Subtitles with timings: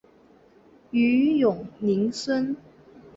[0.91, 2.57] 徐永宁孙。